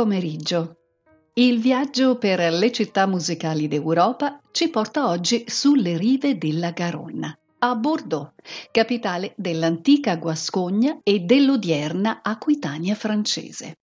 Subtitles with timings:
[0.00, 0.76] Pomeriggio.
[1.34, 7.74] Il viaggio per le città musicali d'Europa ci porta oggi sulle rive della Garonna, a
[7.74, 8.32] Bordeaux,
[8.70, 13.74] capitale dell'antica Guascogna e dell'odierna Aquitania francese.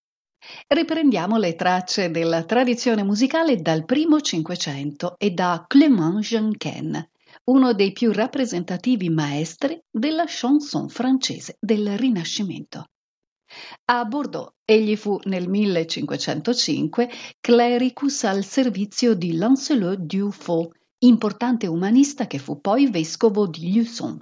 [0.68, 7.10] Riprendiamo le tracce della tradizione musicale dal primo Cinquecento e da Clément Jonquen,
[7.44, 12.88] uno dei più rappresentativi maestri della chanson francese del Rinascimento.
[13.86, 22.28] A Bordeaux egli fu nel 1505 clericus al servizio di Lancelot du Faux, importante umanista
[22.28, 24.18] che fu poi vescovo di Luçon.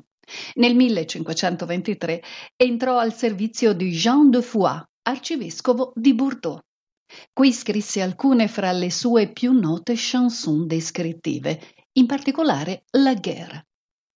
[0.56, 2.22] Nel 1523
[2.56, 6.62] entrò al servizio di Jean de Foix, arcivescovo di Bordeaux.
[7.34, 11.60] Qui scrisse alcune fra le sue più note chanson descrittive,
[11.94, 13.68] in particolare La guerre.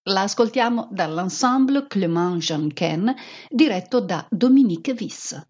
[0.03, 3.14] La ascoltiamo dall'ensemble Clément Jonquen
[3.50, 5.48] diretto da Dominique Vis.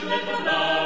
[0.00, 0.77] Shalom.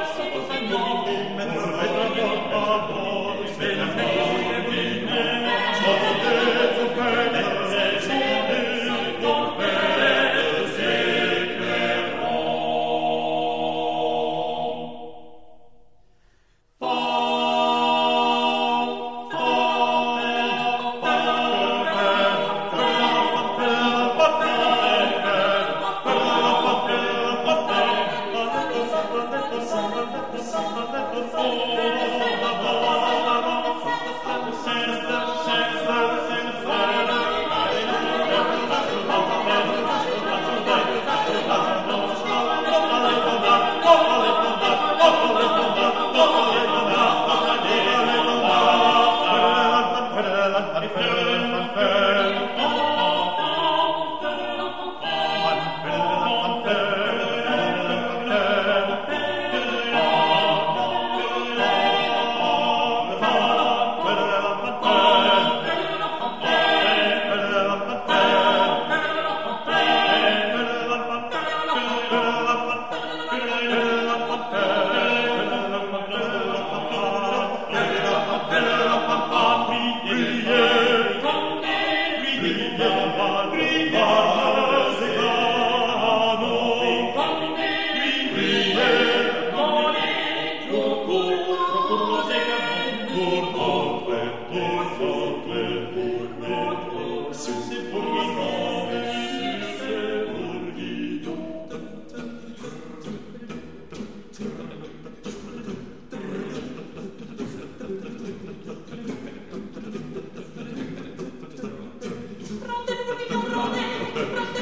[114.27, 114.59] pronto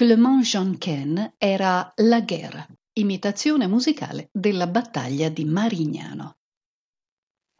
[0.00, 6.36] di Clément Jonquin era La Guerre, imitazione musicale della battaglia di Marignano.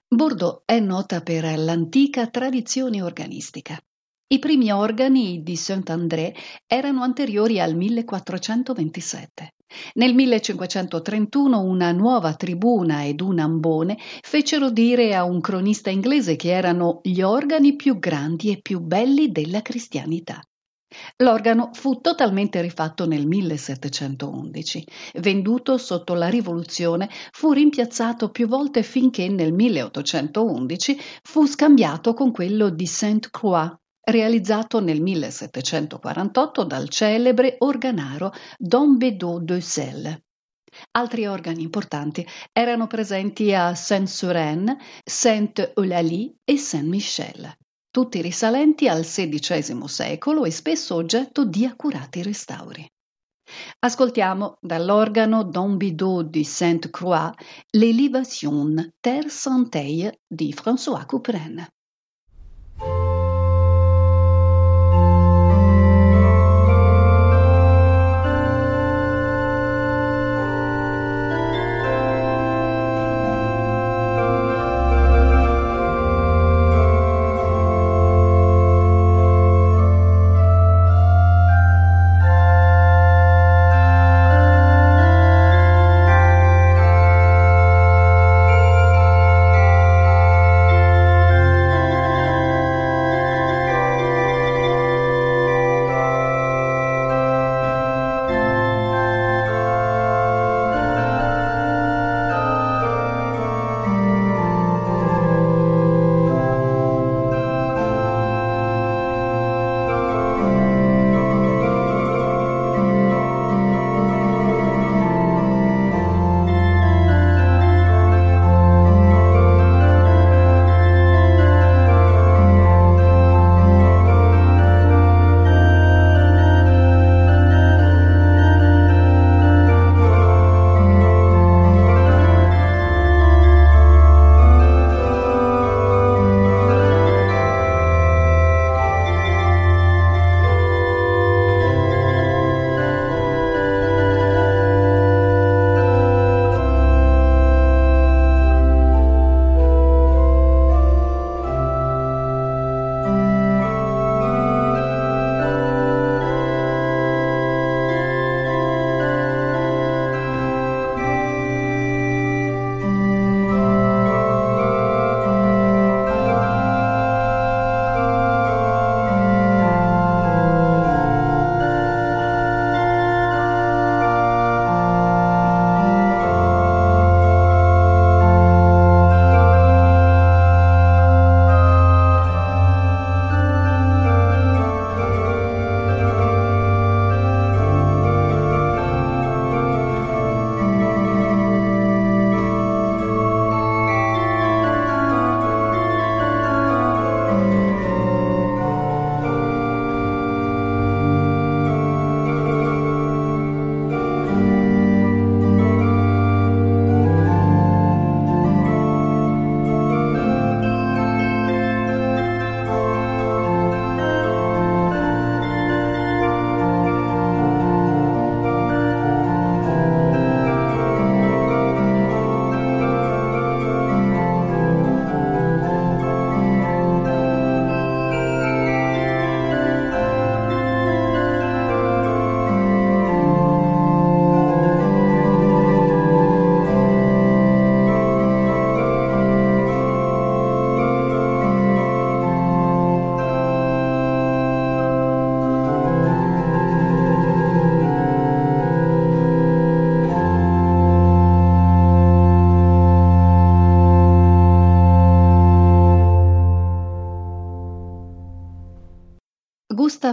[0.09, 3.79] Bordeaux è nota per l'antica tradizione organistica.
[4.29, 6.35] I primi organi di Saint-André
[6.67, 9.51] erano anteriori al 1427.
[9.95, 16.53] Nel 1531 una nuova tribuna ed un ambone fecero dire a un cronista inglese che
[16.53, 20.41] erano gli organi più grandi e più belli della cristianità.
[21.19, 24.87] L'organo fu totalmente rifatto nel 1711.
[25.15, 32.71] Venduto sotto la Rivoluzione, fu rimpiazzato più volte finché nel 1811 fu scambiato con quello
[32.71, 40.25] di Sainte-Croix, realizzato nel 1748 dal celebre organaro Don Bédot de Selle.
[40.93, 47.59] Altri organi importanti erano presenti a Saint-Suren, Saint-Eulalie e Saint-Michel
[47.91, 52.89] tutti risalenti al XVI secolo e spesso oggetto di accurati restauri.
[53.81, 57.35] Ascoltiamo dall'organo Don Bidot di Sainte-Croix
[57.71, 61.67] l'Elevation Terre Santeille di François Couperin.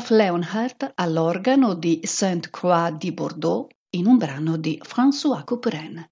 [0.09, 6.03] Leonhardt all'organo di Sainte-Croix di Bordeaux in un brano di François Couperin.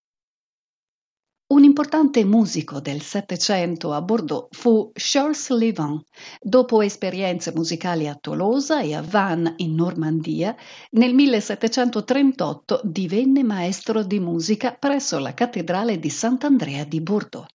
[1.47, 6.01] Un importante musico del Settecento a Bordeaux fu Charles Levin.
[6.41, 10.55] Dopo esperienze musicali a Tolosa e a Vannes in Normandia,
[10.91, 17.45] nel 1738 divenne maestro di musica presso la cattedrale di Sant'Andrea di Bordeaux.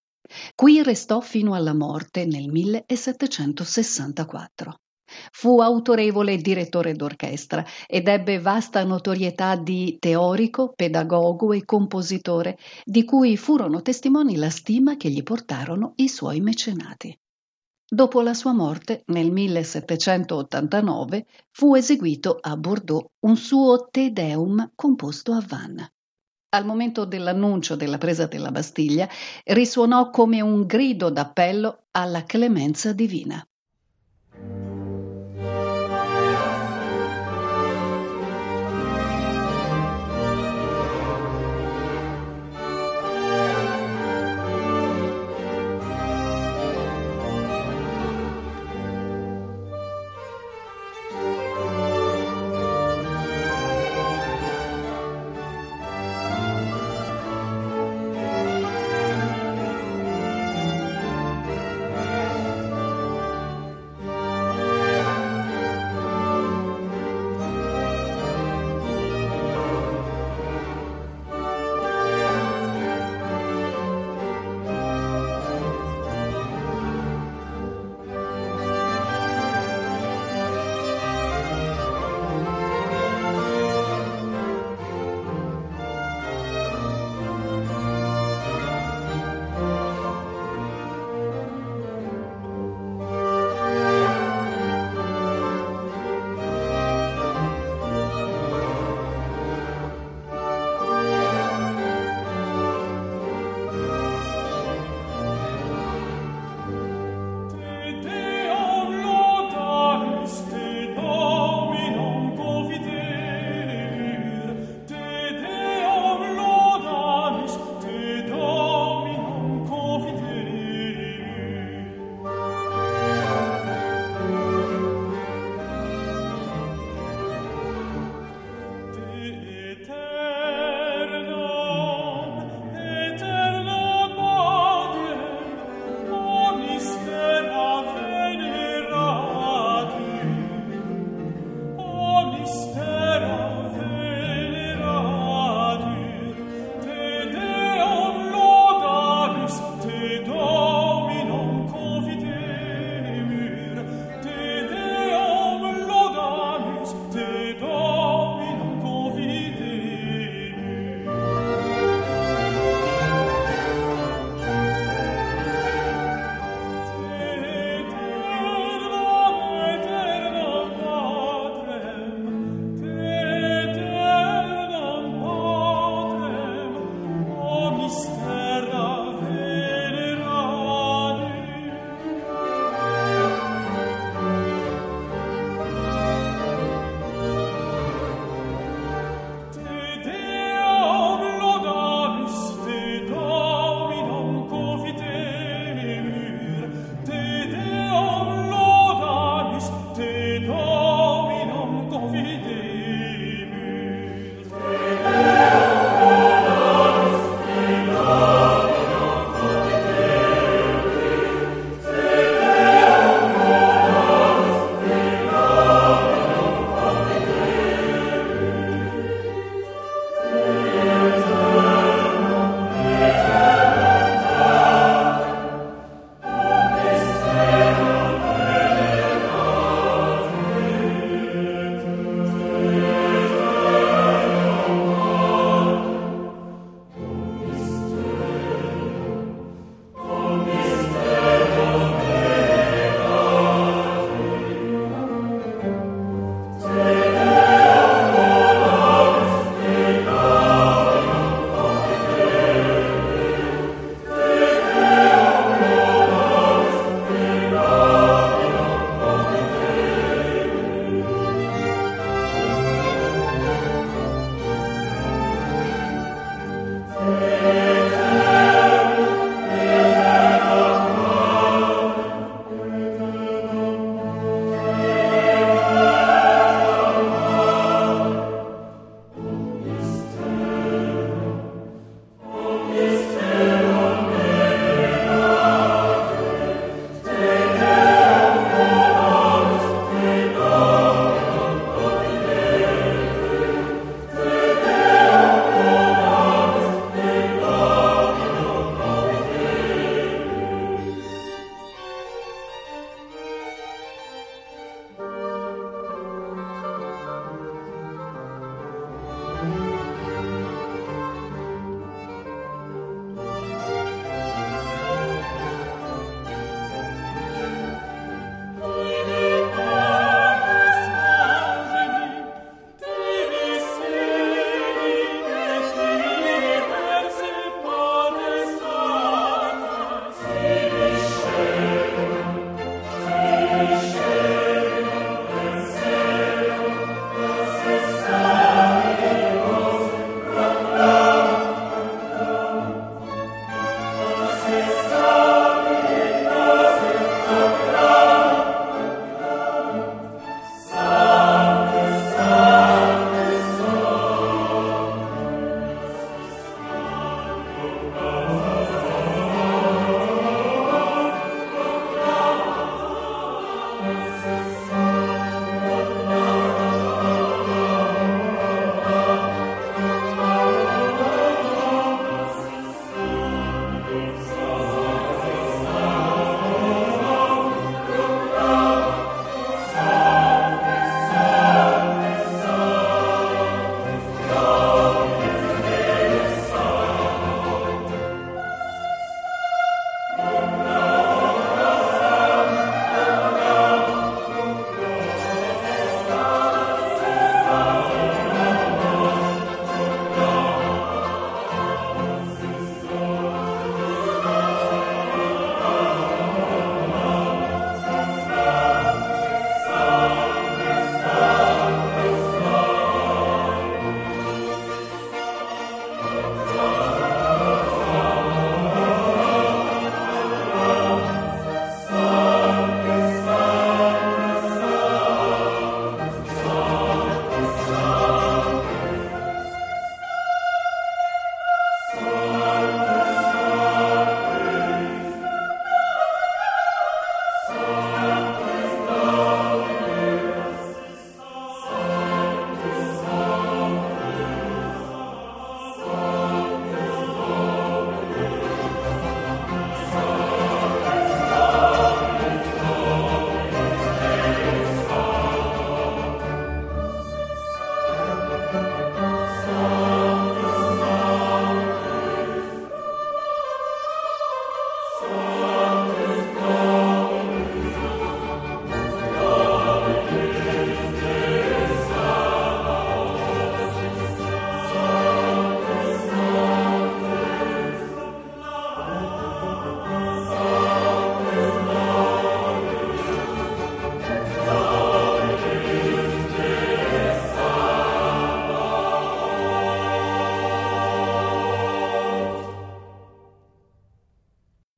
[0.54, 4.78] Qui restò fino alla morte nel 1764.
[5.32, 13.36] Fu autorevole direttore d'orchestra ed ebbe vasta notorietà di teorico, pedagogo e compositore, di cui
[13.36, 17.16] furono testimoni la stima che gli portarono i suoi mecenati.
[17.92, 25.32] Dopo la sua morte, nel 1789, fu eseguito a Bordeaux un suo Te Deum composto
[25.32, 25.90] a Vannes.
[26.50, 29.08] Al momento dell'annuncio della presa della Bastiglia,
[29.44, 33.44] risuonò come un grido d'appello alla clemenza divina.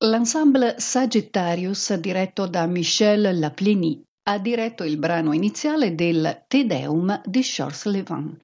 [0.04, 7.40] L'ensemble Sagittarius, diretto da Michel Laplény, ha diretto il brano iniziale del Te Deum di
[7.44, 8.36] Charles Levin.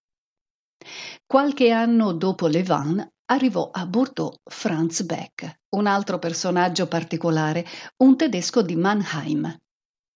[1.26, 7.66] Qualche anno dopo Levin arrivò a Bordeaux Franz Beck, un altro personaggio particolare,
[8.04, 9.52] un tedesco di Mannheim.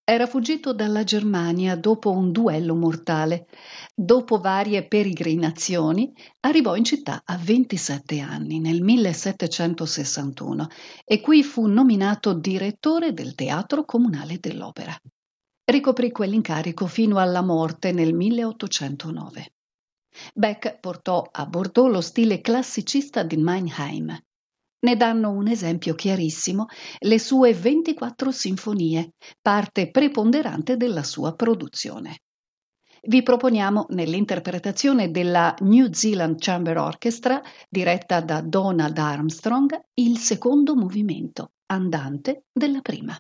[0.05, 3.47] Era fuggito dalla Germania dopo un duello mortale.
[3.95, 10.67] Dopo varie peregrinazioni, arrivò in città a 27 anni, nel 1761,
[11.05, 15.01] e qui fu nominato direttore del Teatro Comunale dell'Opera.
[15.65, 19.53] Ricoprì quell'incarico fino alla morte nel 1809.
[20.35, 24.21] Beck portò a Bordeaux lo stile classicista di Mannheim.
[24.85, 26.67] Ne danno un esempio chiarissimo
[27.01, 32.23] le sue 24 sinfonie, parte preponderante della sua produzione.
[33.03, 41.53] Vi proponiamo nell'interpretazione della New Zealand Chamber Orchestra, diretta da Donald Armstrong, il secondo movimento,
[41.67, 43.17] andante della prima.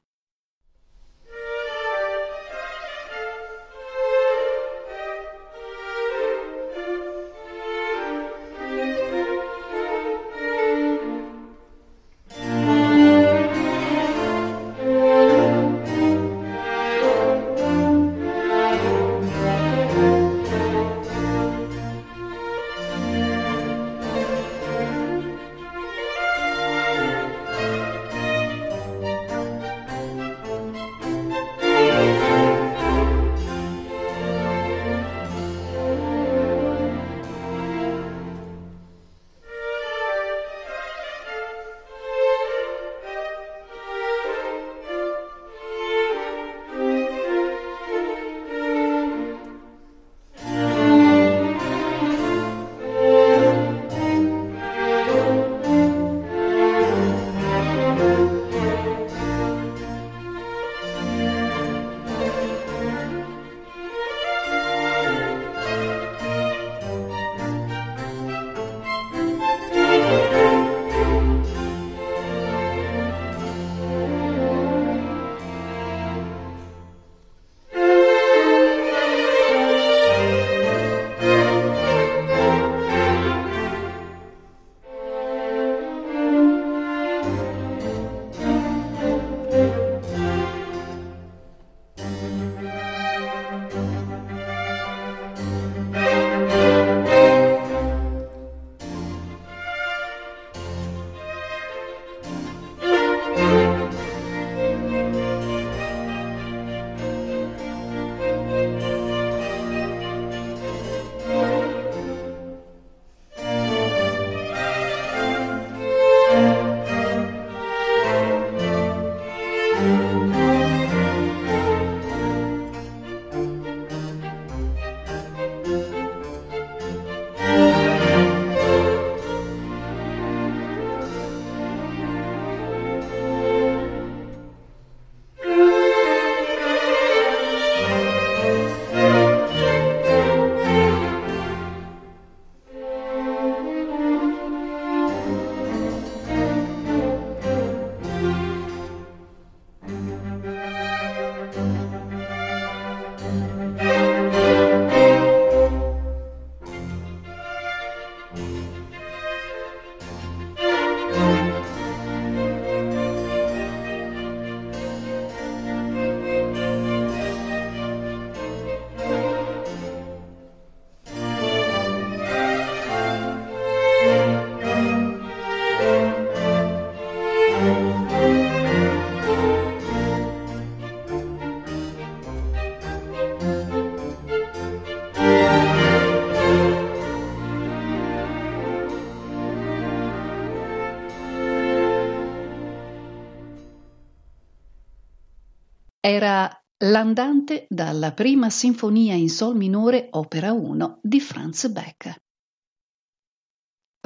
[196.14, 196.46] Era
[196.84, 202.14] l'andante dalla prima sinfonia in sol minore opera 1 di Franz Beck.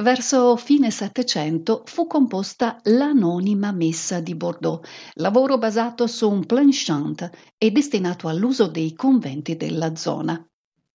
[0.01, 7.71] Verso fine Settecento fu composta l'Anonima Messa di Bordeaux, lavoro basato su un plain-chant e
[7.71, 10.41] destinato all'uso dei conventi della zona.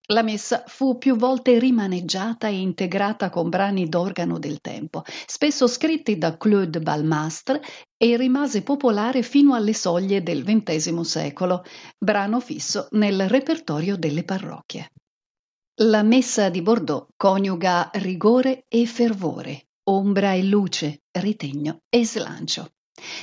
[0.06, 6.18] La messa fu più volte rimaneggiata e integrata con brani d'organo del tempo, spesso scritti
[6.18, 7.62] da Claude Balmastre
[7.96, 11.62] e rimase popolare fino alle soglie del XX secolo,
[11.96, 14.90] brano fisso nel repertorio delle parrocchie.
[15.82, 22.72] La messa di Bordeaux coniuga rigore e fervore, ombra e luce, ritegno e slancio.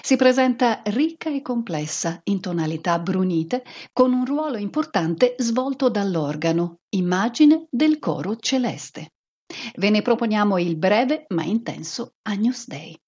[0.01, 3.63] Si presenta ricca e complessa, in tonalità brunite,
[3.93, 9.11] con un ruolo importante svolto dall'organo, immagine del coro celeste.
[9.75, 12.99] Ve ne proponiamo il breve ma intenso Agnus Dei.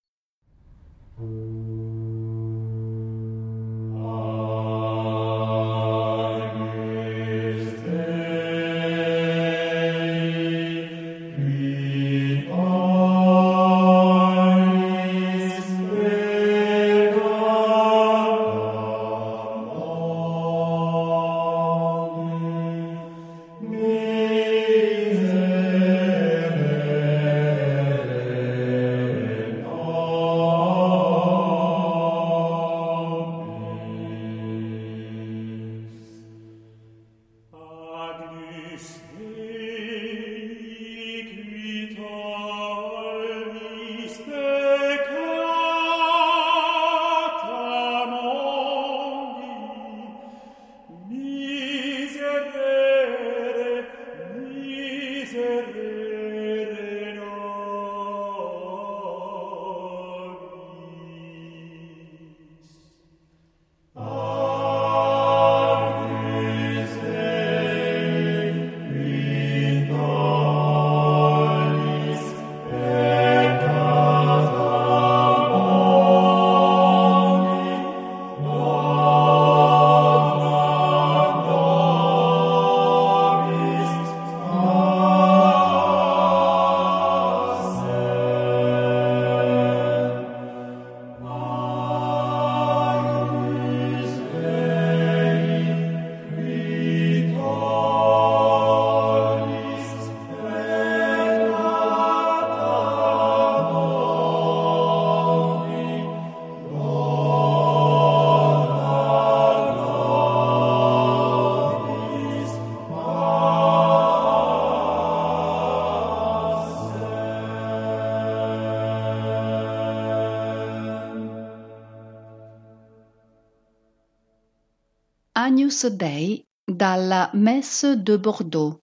[125.82, 128.78] Agnus Dei dalla Messe de Bordeaux.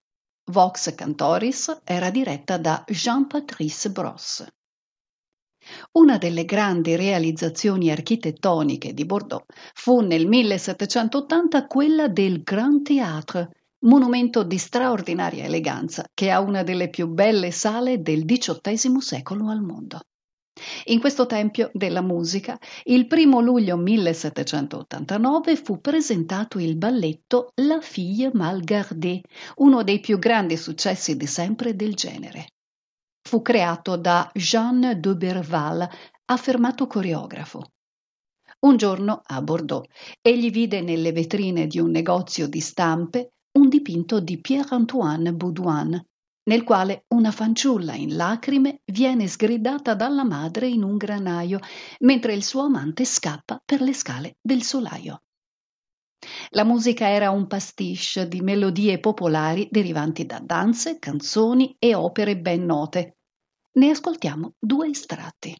[0.50, 4.54] Vox Cantoris era diretta da Jean-Patrice Brosse.
[5.92, 13.50] Una delle grandi realizzazioni architettoniche di Bordeaux fu nel 1780 quella del Grand Théâtre,
[13.84, 19.60] monumento di straordinaria eleganza che ha una delle più belle sale del XVIII secolo al
[19.60, 20.00] mondo.
[20.86, 28.30] In questo tempio della musica, il primo luglio 1789 fu presentato il balletto La fille
[28.32, 29.22] mal gardée,
[29.56, 32.48] uno dei più grandi successi di sempre del genere.
[33.22, 35.88] Fu creato da Jean de
[36.24, 37.72] affermato coreografo.
[38.60, 39.86] Un giorno, a Bordeaux,
[40.20, 46.00] egli vide nelle vetrine di un negozio di stampe un dipinto di Pierre-Antoine Baudouin,
[46.48, 51.60] nel quale una fanciulla in lacrime viene sgridata dalla madre in un granaio,
[52.00, 55.22] mentre il suo amante scappa per le scale del solaio.
[56.50, 62.64] La musica era un pastiche di melodie popolari derivanti da danze, canzoni e opere ben
[62.64, 63.18] note.
[63.74, 65.54] Ne ascoltiamo due estratti.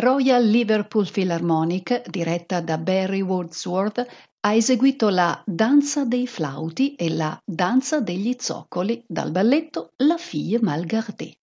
[0.00, 4.06] Royal Liverpool Philharmonic, diretta da Barry Wordsworth,
[4.40, 10.60] ha eseguito la Danza dei flauti e la Danza degli zoccoli dal balletto La Fille
[10.60, 11.34] Malgardée.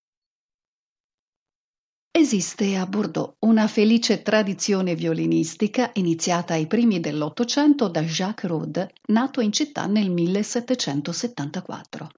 [2.14, 9.39] Esiste a Bordeaux una felice tradizione violinistica iniziata ai primi dell'Ottocento da Jacques Rode, nato
[9.39, 12.10] in città nel 1774.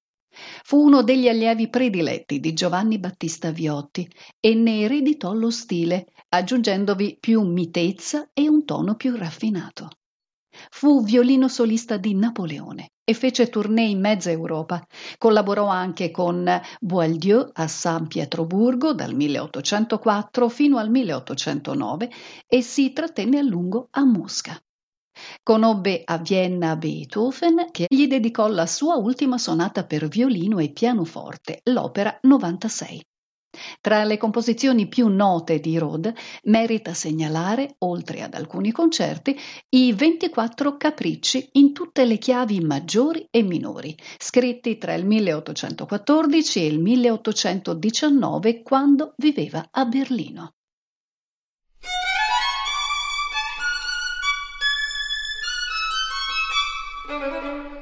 [0.63, 4.09] Fu uno degli allievi prediletti di Giovanni Battista Viotti
[4.39, 9.89] e ne ereditò lo stile, aggiungendovi più mitezza e un tono più raffinato.
[10.69, 14.83] Fu violino solista di Napoleone e fece tournée in mezza Europa.
[15.17, 16.47] Collaborò anche con
[16.79, 22.11] Boieldieu a San Pietroburgo dal 1804 fino al 1809
[22.47, 24.59] e si trattenne a lungo a Mosca.
[25.43, 31.61] Conobbe a Vienna Beethoven che gli dedicò la sua ultima sonata per violino e pianoforte,
[31.65, 33.03] l'opera 96.
[33.81, 39.37] Tra le composizioni più note di Rode merita segnalare, oltre ad alcuni concerti,
[39.69, 46.65] i 24 capricci in tutte le chiavi maggiori e minori, scritti tra il 1814 e
[46.65, 50.53] il 1819 quando viveva a Berlino.
[57.05, 57.72] Thank you.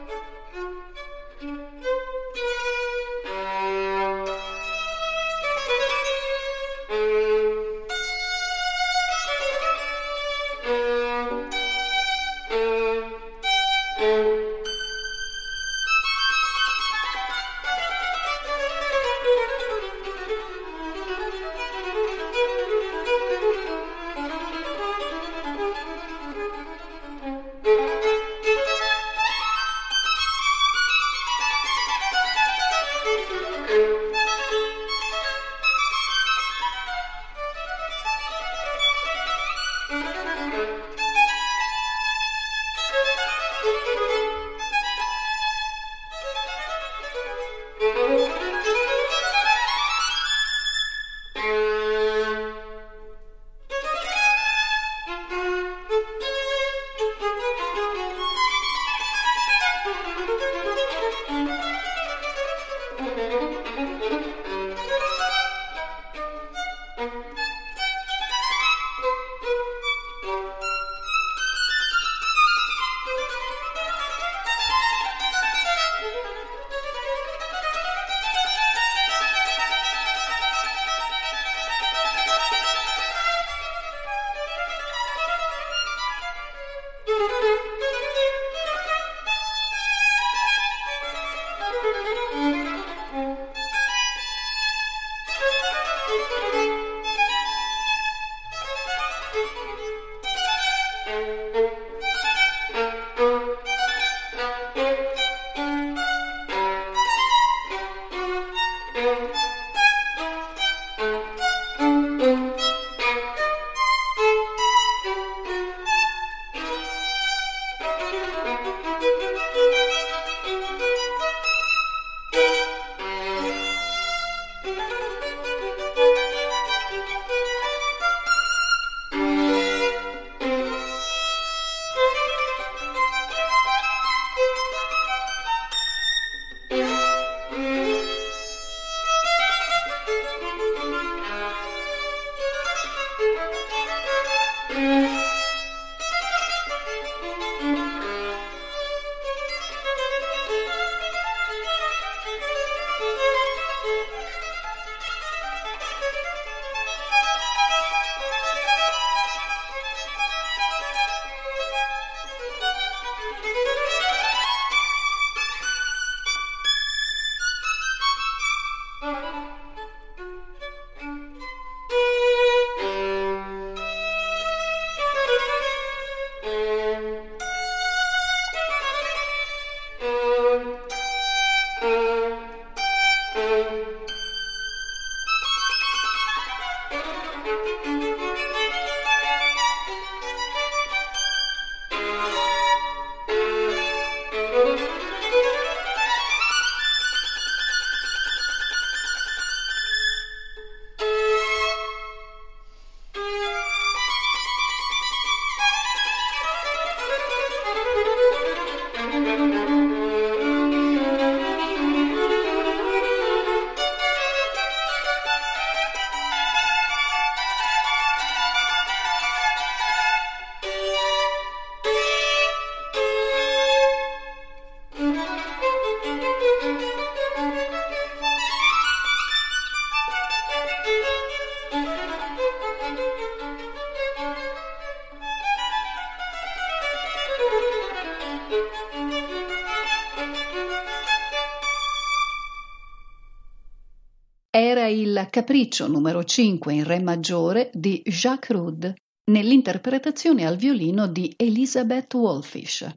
[245.28, 248.96] Capriccio numero 5 in Re maggiore di Jacques Rude,
[249.32, 252.90] nell'interpretazione al violino di Elizabeth Wolfish.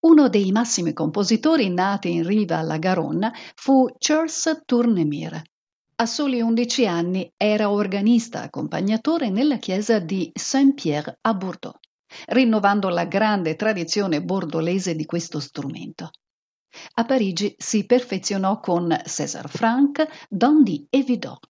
[0.00, 5.42] Uno dei massimi compositori nati in riva alla Garonna fu Charles Tournemire.
[5.96, 11.76] A soli 11 anni era organista accompagnatore nella chiesa di Saint-Pierre a Bordeaux,
[12.26, 16.10] rinnovando la grande tradizione bordolese di questo strumento.
[16.94, 21.46] A Parigi si perfezionò con César Franck, Dandy e Vidot.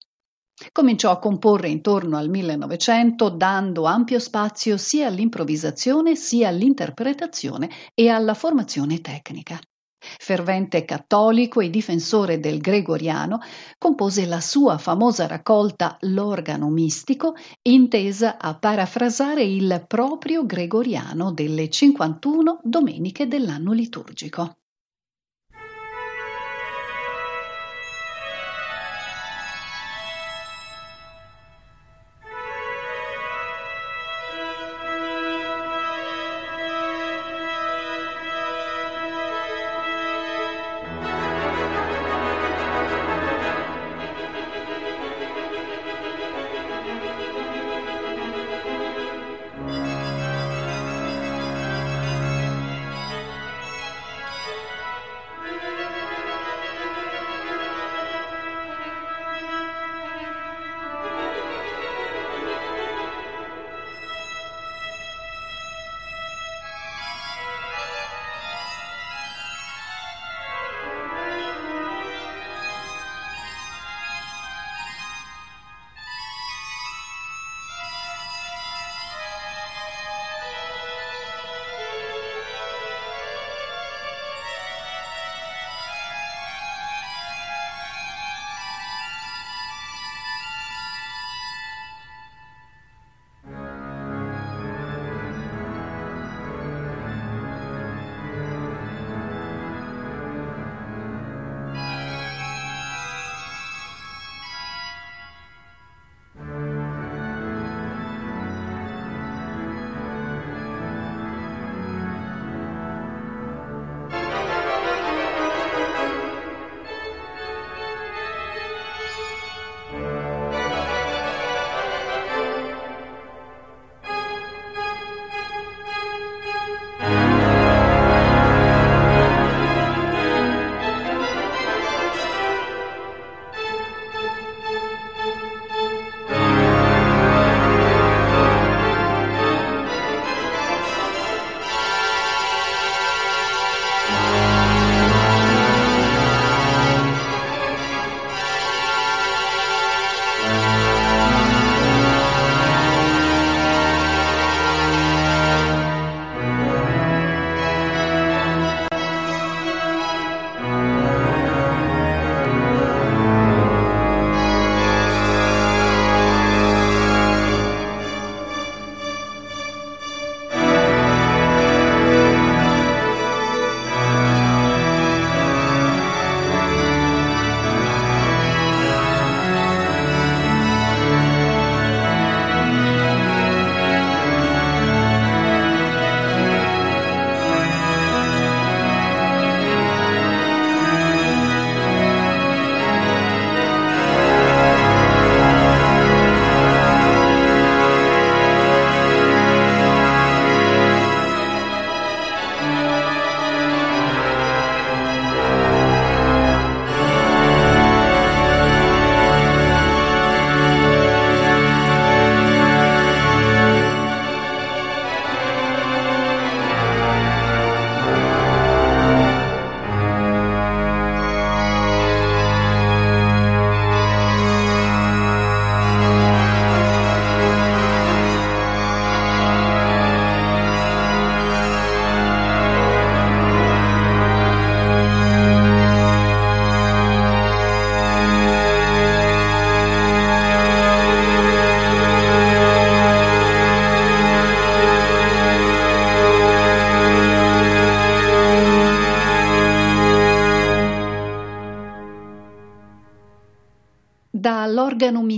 [0.72, 8.34] Cominciò a comporre intorno al 1900 dando ampio spazio sia all'improvvisazione sia all'interpretazione e alla
[8.34, 9.58] formazione tecnica.
[10.00, 13.40] Fervente cattolico e difensore del gregoriano,
[13.78, 22.60] compose la sua famosa raccolta L'organo mistico, intesa a parafrasare il proprio gregoriano delle 51
[22.62, 24.58] domeniche dell'anno liturgico.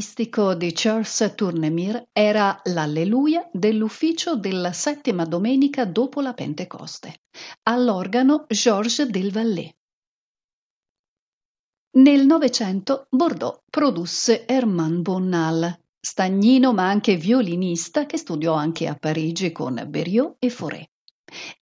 [0.00, 7.16] Mistico di Charles Tournemire era l'Alleluia dell'ufficio della settima domenica dopo la Pentecoste.
[7.64, 9.74] All'organo Georges Del Vallée.
[11.98, 19.52] Nel Novecento Bordeaux produsse Herman Bonnal, stagnino ma anche violinista che studiò anche a Parigi
[19.52, 20.92] con Berriot e Fauré.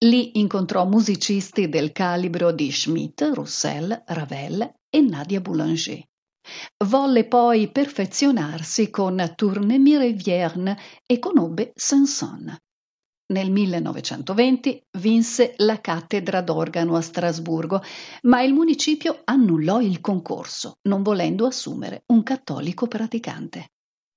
[0.05, 6.07] Lì incontrò musicisti del calibro di Schmidt, Roussel, Ravel e Nadia Boulanger.
[6.85, 12.57] Volle poi perfezionarsi con Tournemire-Vierne e conobbe Sanson.
[13.31, 17.83] Nel 1920 vinse la cattedra d'organo a Strasburgo,
[18.23, 23.73] ma il municipio annullò il concorso, non volendo assumere un cattolico praticante.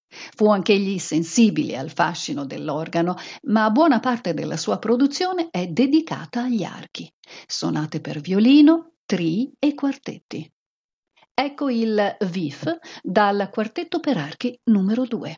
[0.08, 6.64] Fu anch'egli sensibile al fascino dell'organo, ma buona parte della sua produzione è dedicata agli
[6.64, 7.12] archi,
[7.48, 10.50] sonate per violino, trii e quartetti.
[11.34, 15.38] Ecco il VIF dal quartetto per archi numero 2.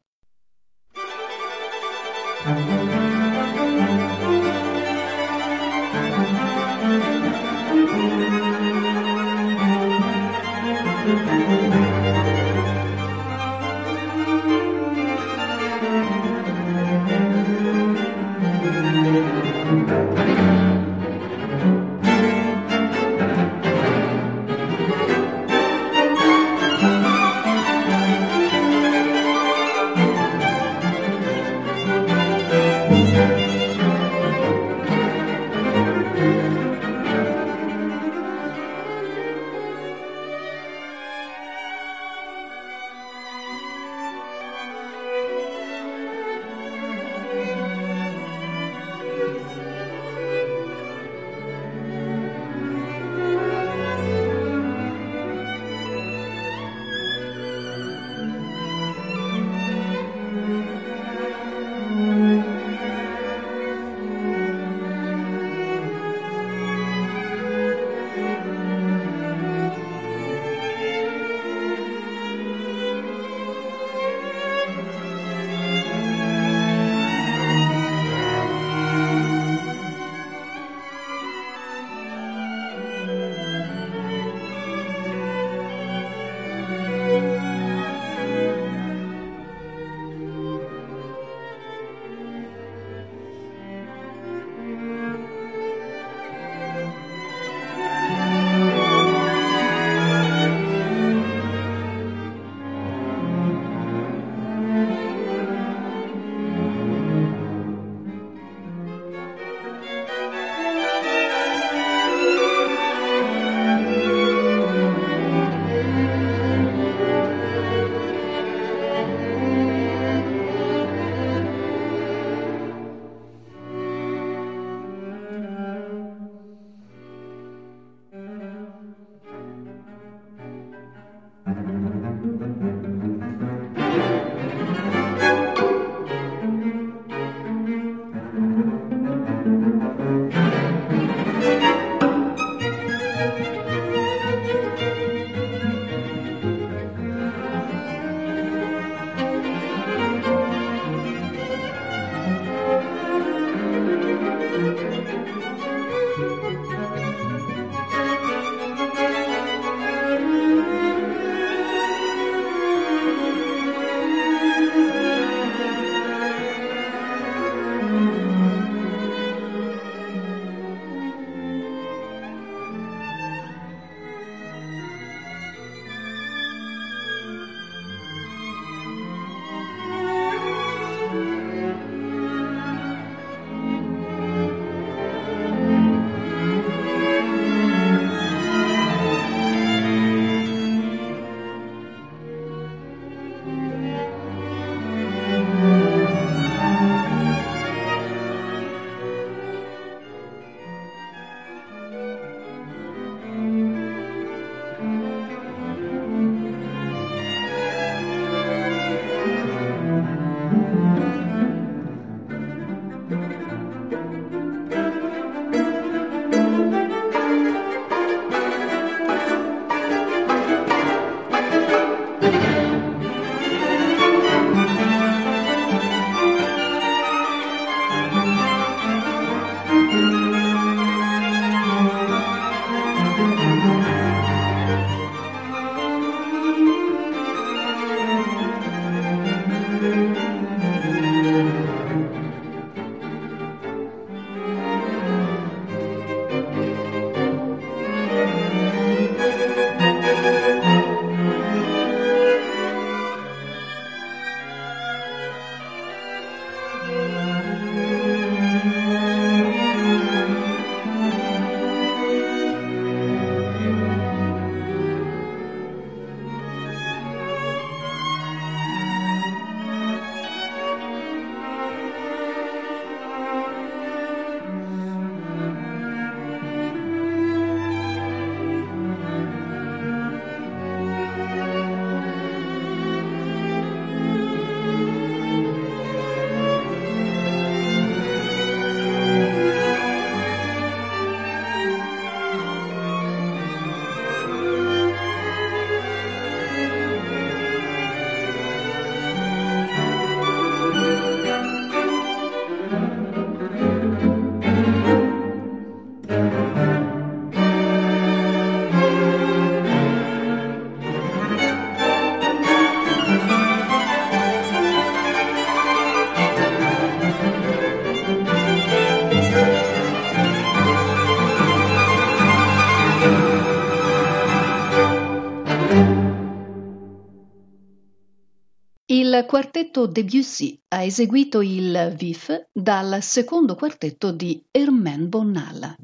[329.23, 335.75] Il quartetto Debussy ha eseguito il Vif dal secondo quartetto di Herman Bonnal.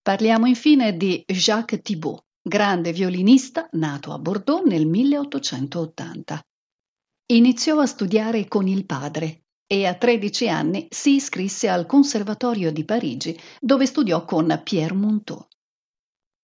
[0.00, 6.40] Parliamo infine di Jacques Thibault, grande violinista nato a Bordeaux nel 1880.
[7.32, 12.84] Iniziò a studiare con il padre e a 13 anni si iscrisse al Conservatorio di
[12.86, 15.46] Parigi dove studiò con Pierre Monteau.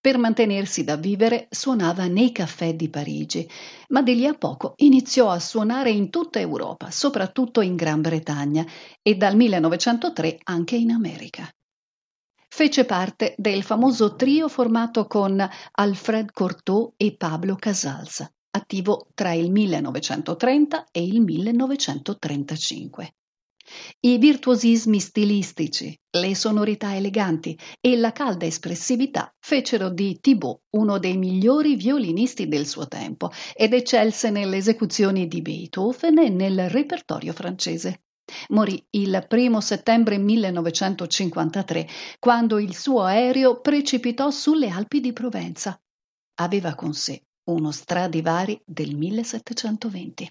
[0.01, 3.49] Per mantenersi da vivere suonava nei caffè di Parigi,
[3.89, 8.65] ma di lì a poco iniziò a suonare in tutta Europa, soprattutto in Gran Bretagna
[9.03, 11.53] e dal 1903 anche in America.
[12.49, 19.51] Fece parte del famoso trio formato con Alfred Cortot e Pablo Casals, attivo tra il
[19.51, 23.15] 1930 e il 1935.
[24.01, 31.17] I virtuosismi stilistici, le sonorità eleganti e la calda espressività fecero di Thibaut uno dei
[31.17, 38.03] migliori violinisti del suo tempo ed eccelse nelle esecuzioni di Beethoven e nel repertorio francese.
[38.49, 41.89] Morì il primo settembre 1953,
[42.19, 45.81] quando il suo aereo precipitò sulle Alpi di Provenza.
[46.41, 50.31] Aveva con sé uno Stradivari del 1720.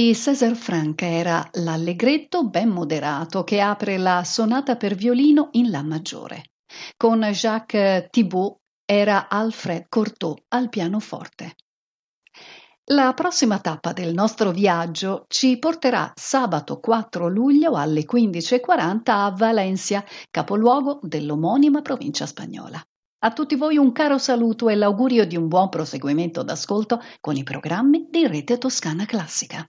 [0.00, 5.82] Di César Franck era l'allegretto ben moderato che apre la sonata per violino in La
[5.82, 6.52] maggiore.
[6.96, 11.54] Con Jacques Thibault era Alfred Cortot al pianoforte.
[12.92, 20.02] La prossima tappa del nostro viaggio ci porterà sabato 4 luglio alle 15.40 a Valencia,
[20.30, 22.82] capoluogo dell'omonima provincia spagnola.
[23.22, 27.42] A tutti voi un caro saluto e l'augurio di un buon proseguimento d'ascolto con i
[27.42, 29.68] programmi di Rete Toscana Classica.